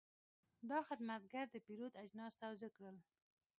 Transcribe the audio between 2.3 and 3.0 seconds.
توضیح کړل.